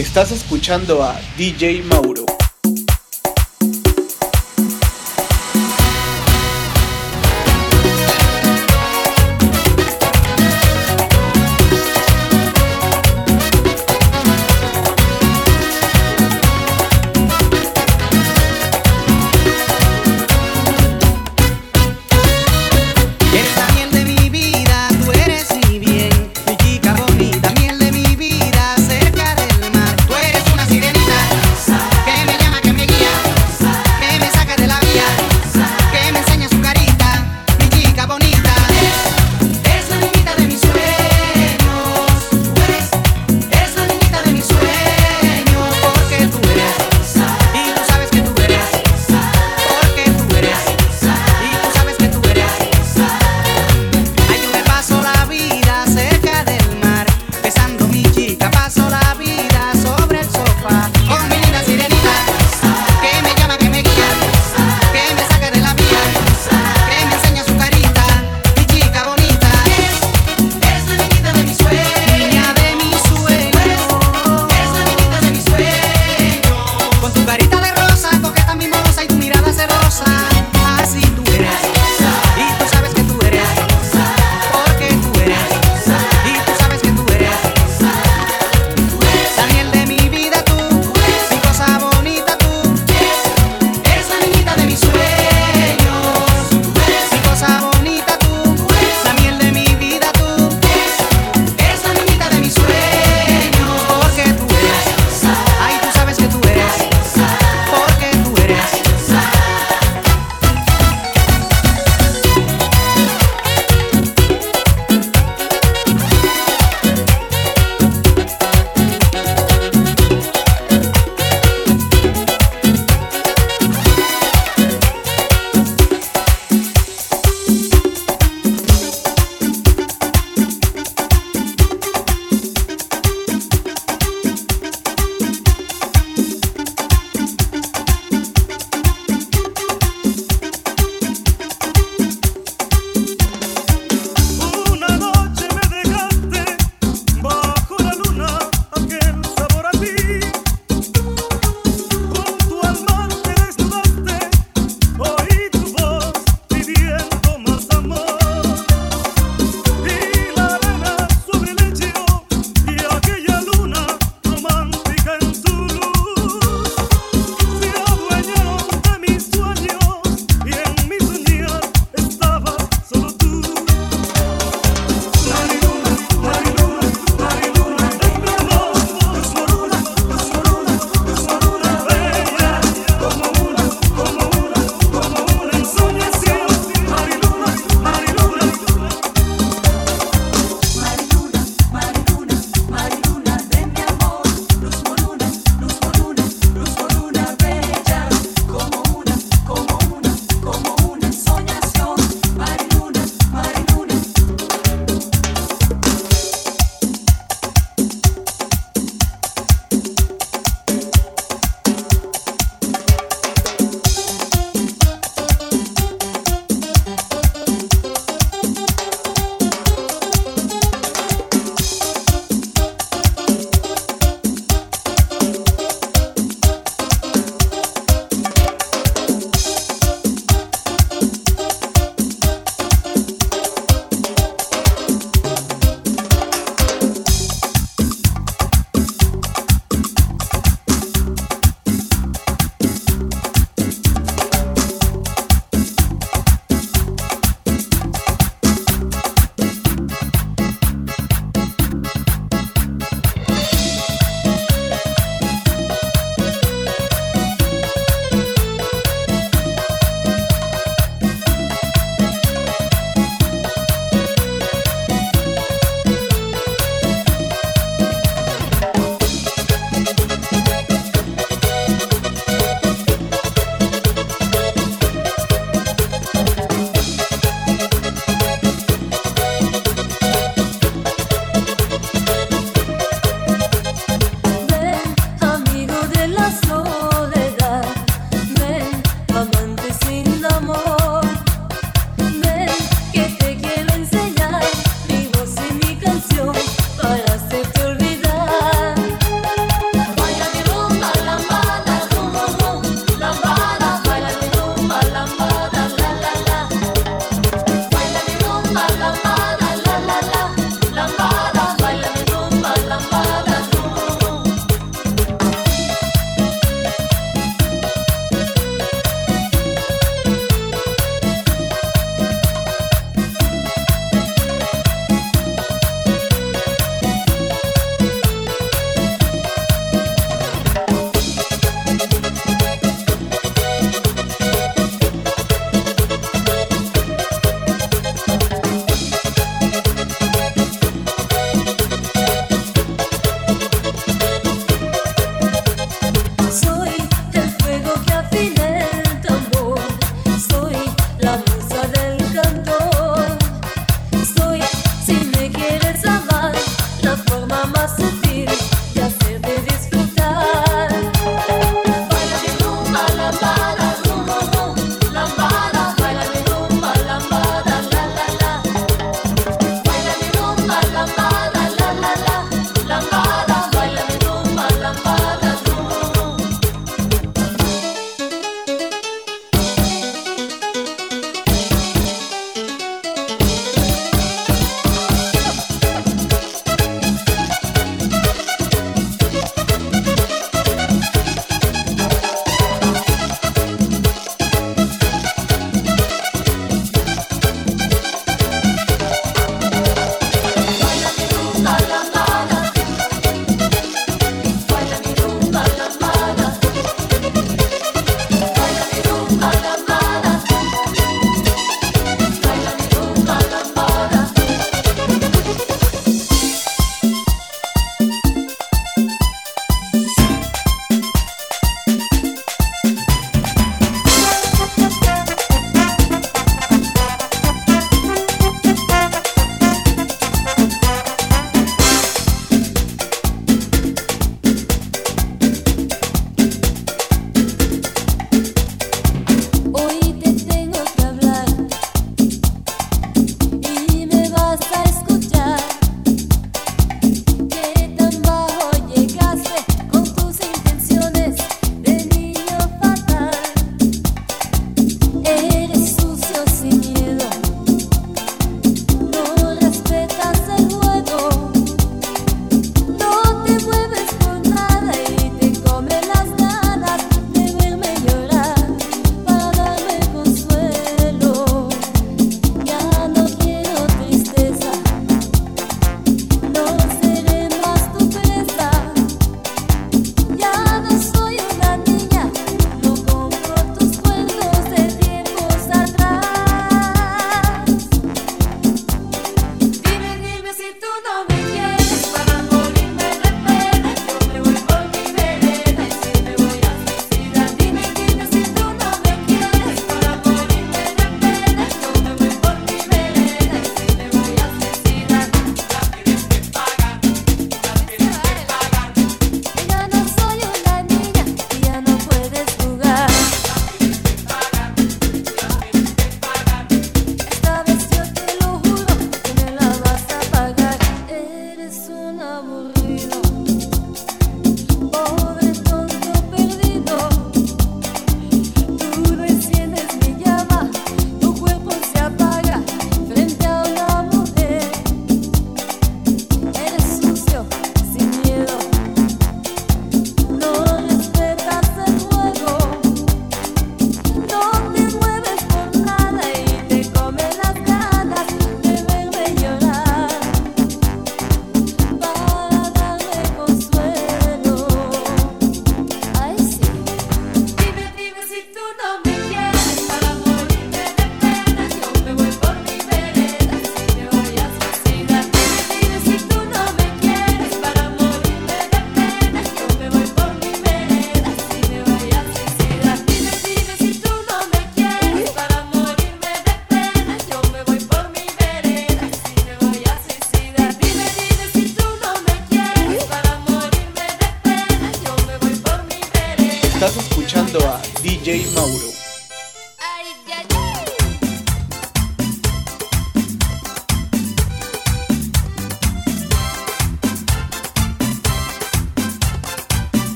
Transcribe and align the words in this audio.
Estás 0.00 0.32
escuchando 0.32 1.02
a 1.02 1.20
DJ 1.36 1.82
Mauro. 1.82 2.19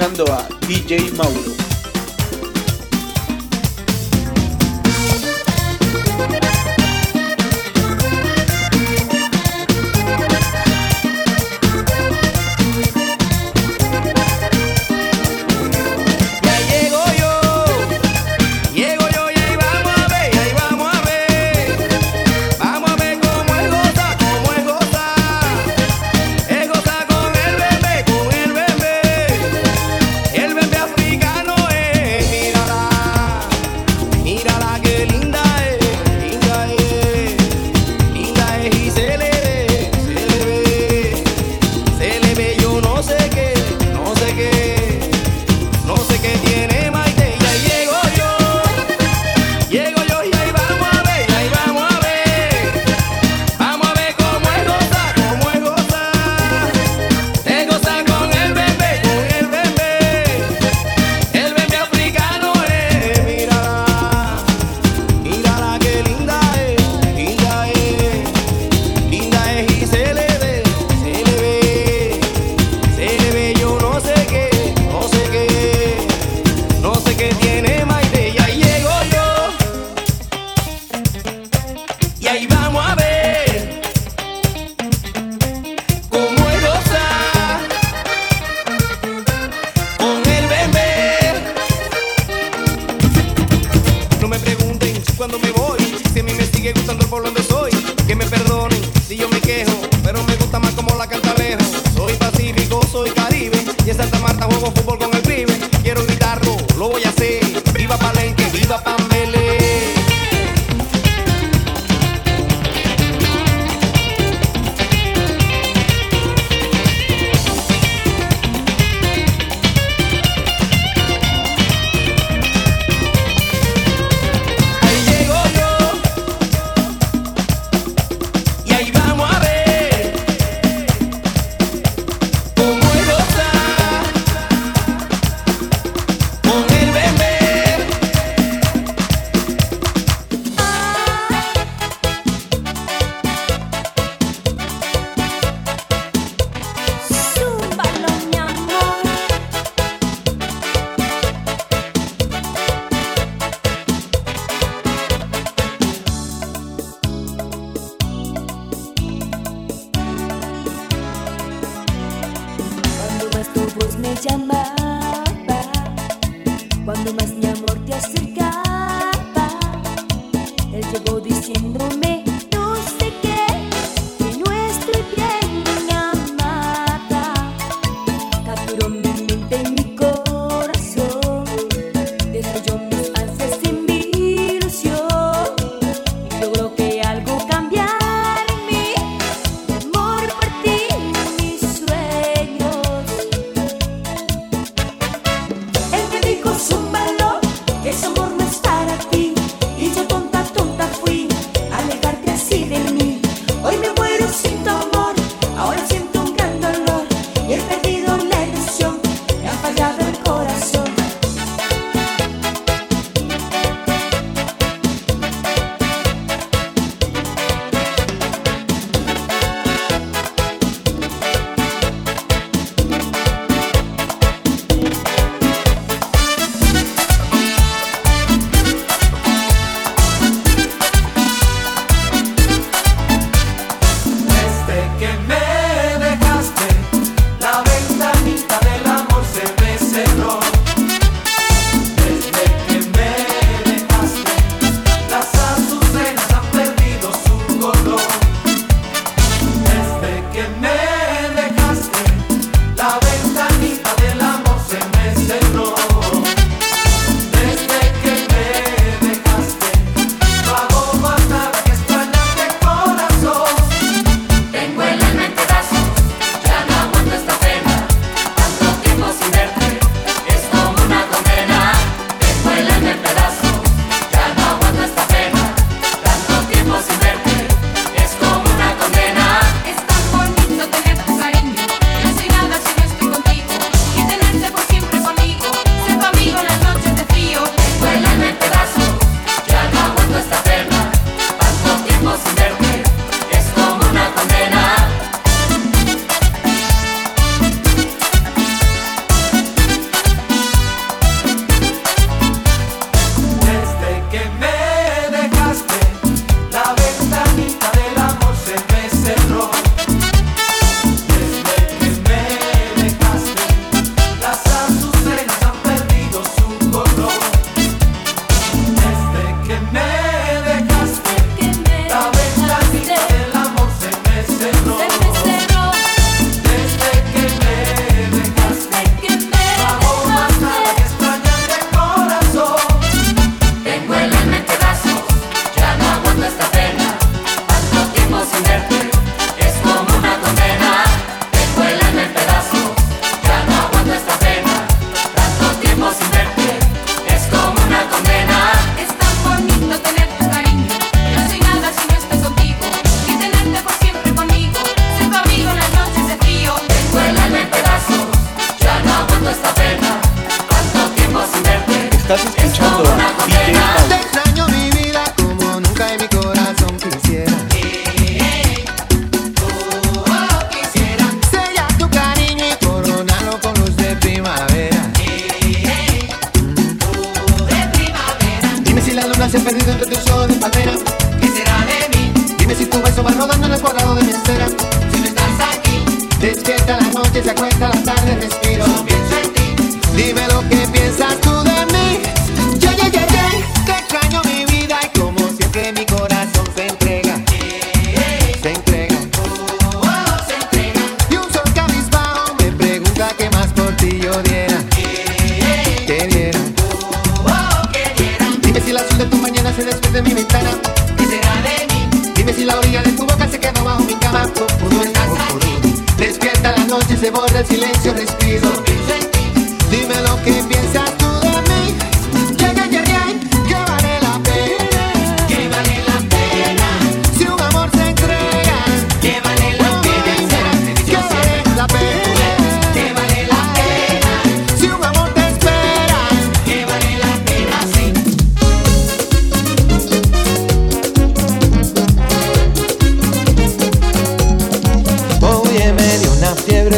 Escuchando 0.00 0.32
a 0.32 0.48
DJ 0.66 1.12
Mauro. 1.12 1.49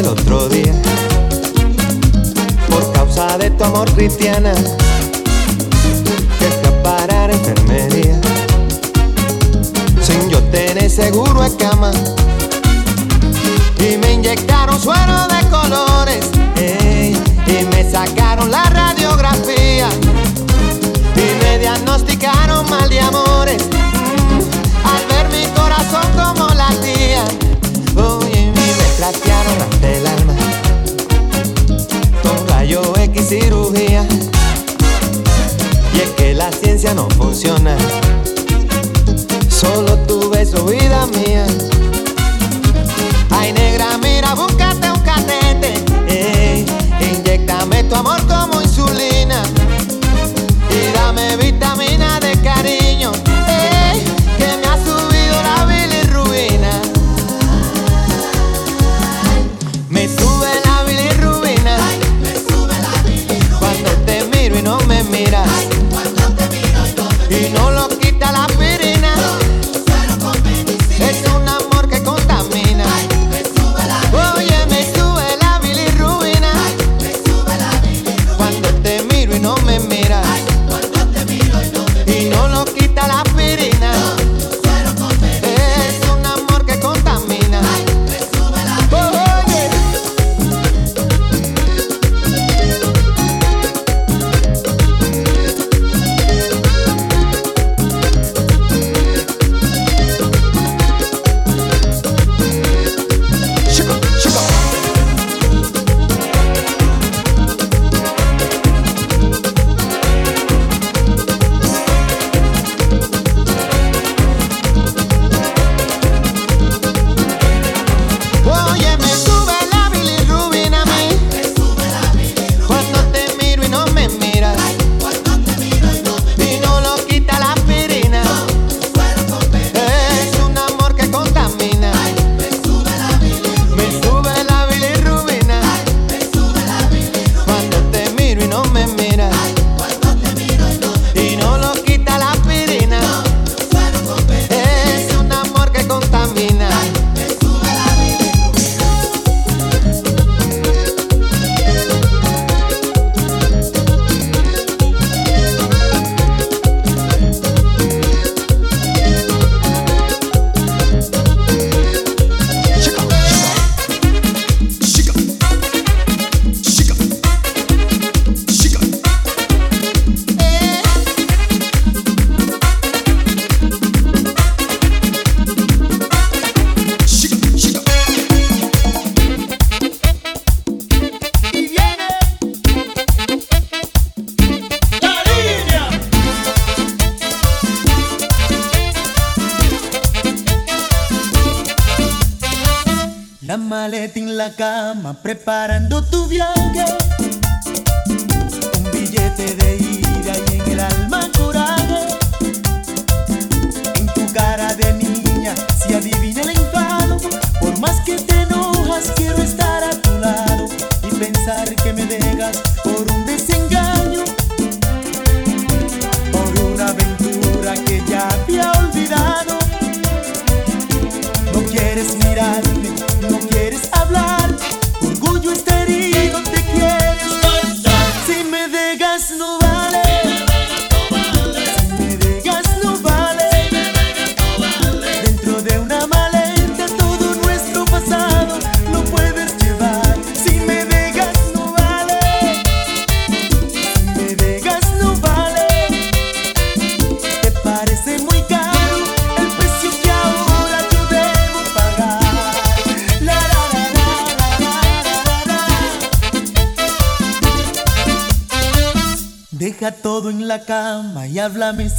el 0.03 0.09
otro 0.09 0.49
día. 0.49 0.73
Por 2.69 2.93
causa 2.93 3.39
de 3.39 3.51
tu 3.51 3.65
amor, 3.65 3.91
Cristiana, 3.93 4.53
que 6.39 6.47
a 6.93 7.29
la 7.29 7.33
enfermería. 7.33 8.21
Sin 10.03 10.29
yo 10.29 10.41
tener 10.51 10.91
seguro 10.91 11.43
a 11.43 11.57
cama. 11.57 11.93
Y 13.79 13.97
me 13.99 14.15
inyectaron 14.15 14.81
suero 14.81 15.29
de 15.29 15.49
colores. 15.51 16.42
del 29.81 30.07
alma 30.07 30.35
con 32.23 32.49
rayo 32.49 32.83
X 32.97 33.29
cirugía. 33.29 34.07
Y 35.95 36.01
es 36.01 36.11
que 36.11 36.35
la 36.35 36.51
ciencia 36.53 36.95
no 36.95 37.09
funciona, 37.11 37.77
solo 39.49 39.97
tu 40.07 40.31
beso, 40.31 40.65
vida 40.67 41.07
mía. 41.07 41.47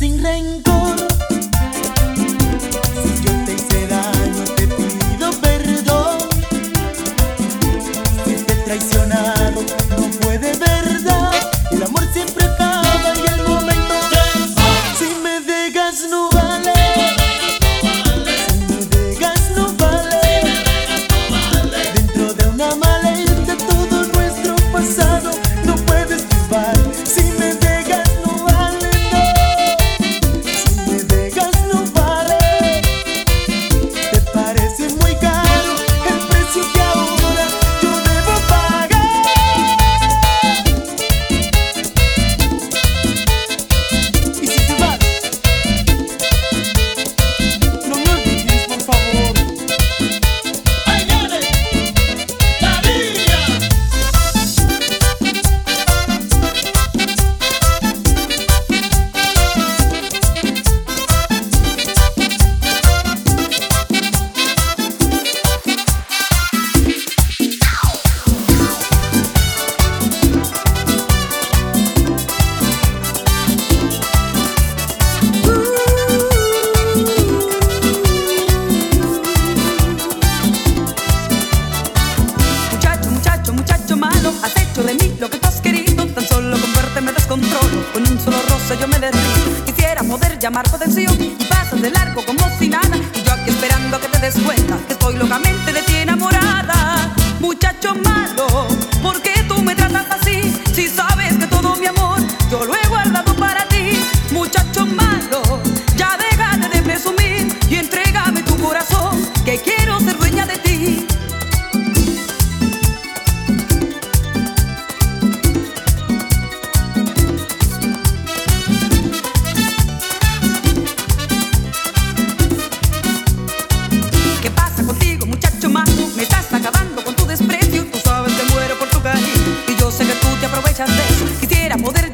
Sin 0.04 0.18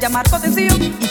llamar 0.10 0.26
tu 0.30 1.09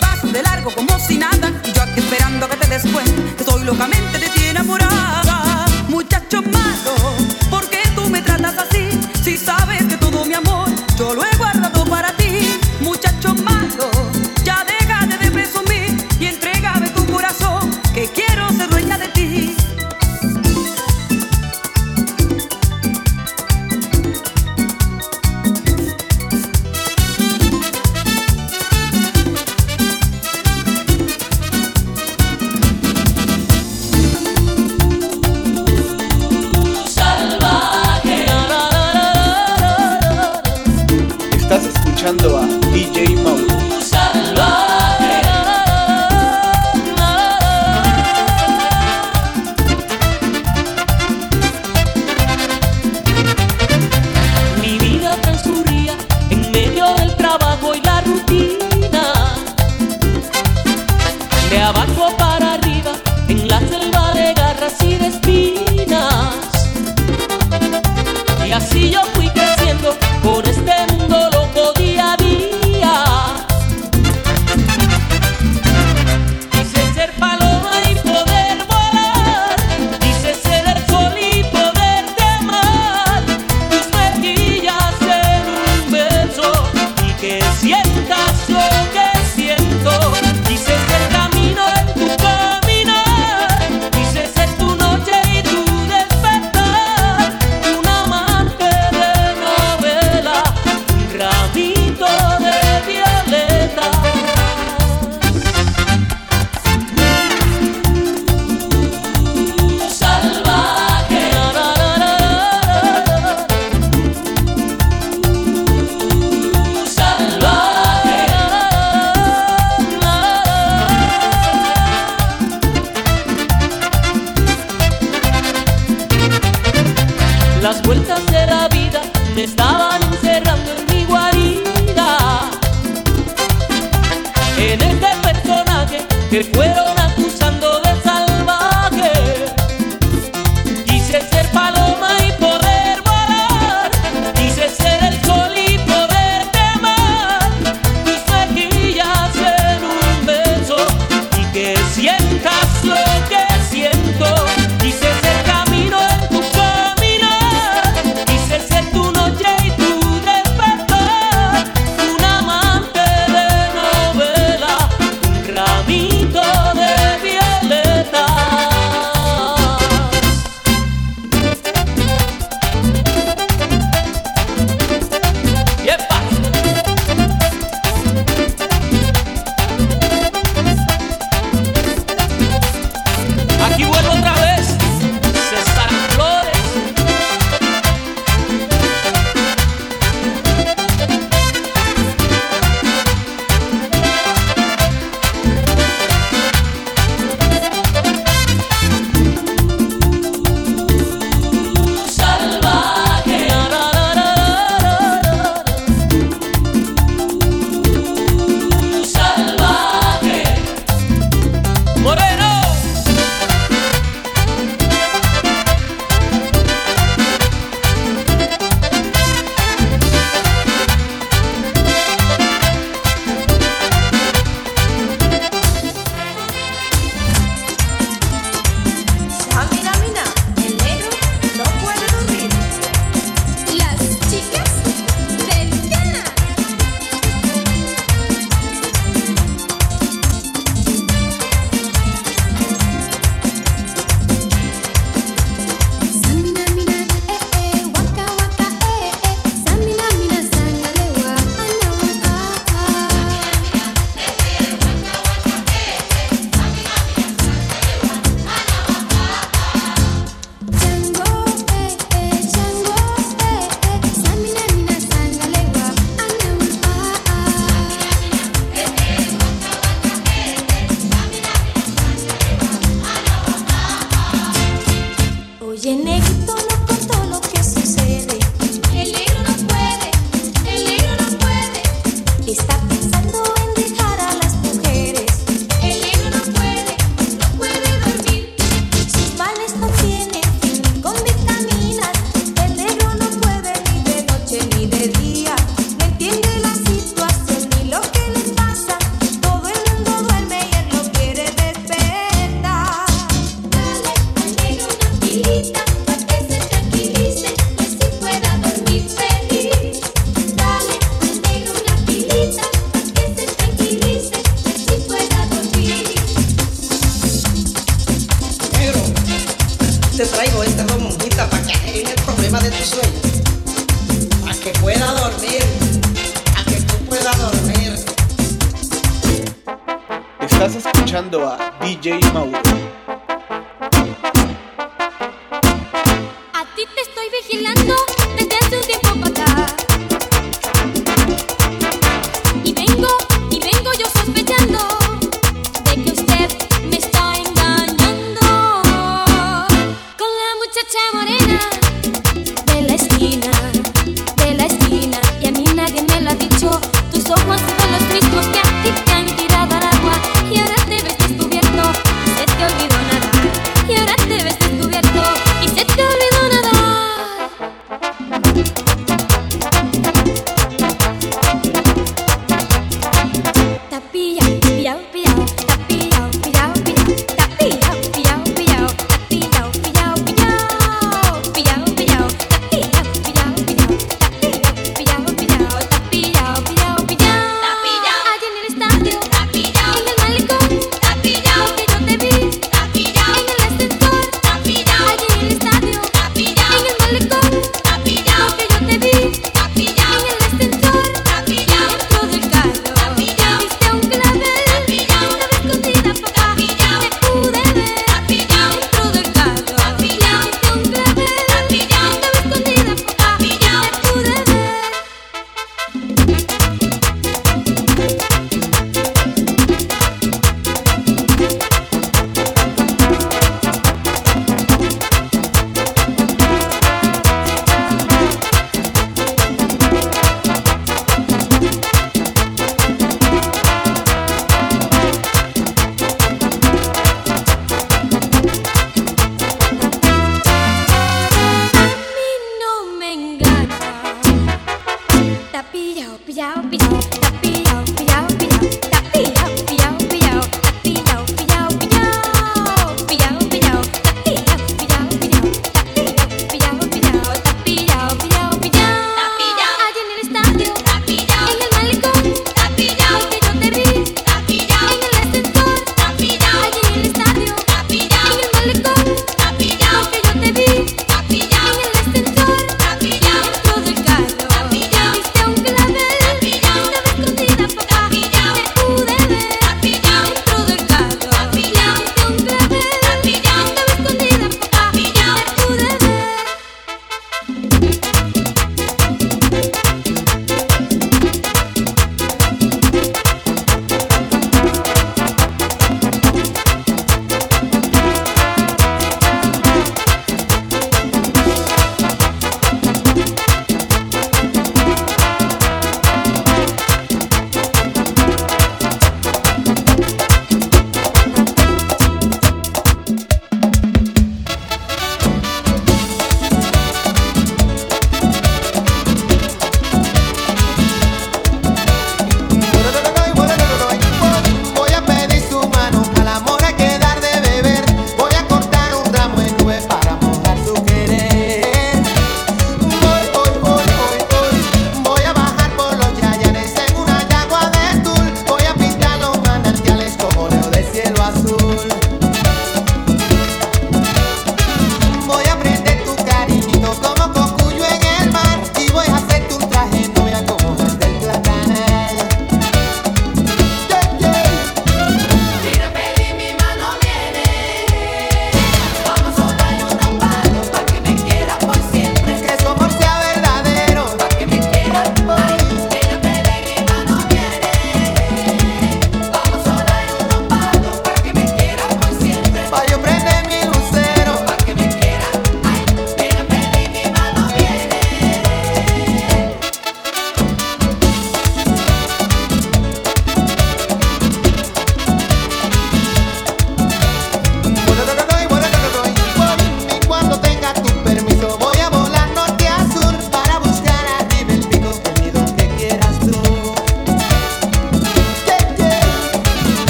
que 152.01 152.38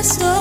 de 0.00 0.39